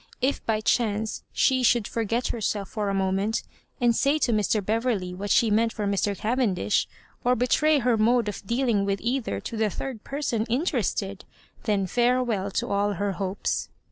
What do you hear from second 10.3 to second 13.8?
interested, then farewell to all her hopes.